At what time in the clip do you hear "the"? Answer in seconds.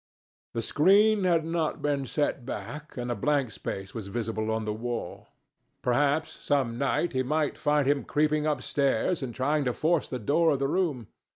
0.55-0.63, 4.65-4.73, 10.07-10.17, 10.57-10.67